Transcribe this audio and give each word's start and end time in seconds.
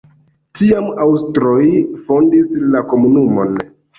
Tiam 0.59 0.87
aŭstroj 1.05 1.67
fondis 2.07 2.57
la 2.73 2.83
komunumon. 2.95 3.55